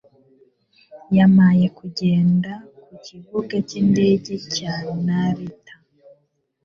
Yampaye 1.17 1.65
kugenda 1.77 2.51
ku 2.85 2.93
kibuga 3.05 3.55
cy'indege 3.67 4.33
cya 4.53 4.73
Narita. 5.05 5.73